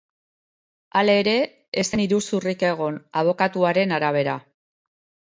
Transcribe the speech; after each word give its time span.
Hala 1.01 1.17
ere, 1.23 1.35
ez 1.81 1.83
zen 1.89 2.03
iruzurrik 2.05 2.65
egon, 2.71 2.97
abokatuaren 3.23 3.95
arabera. 3.99 4.35